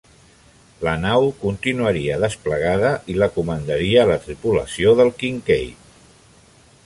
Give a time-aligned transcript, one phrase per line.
[0.85, 5.85] La nau continuaria desplegada i la comandaria la tripulació del "Kinkaid".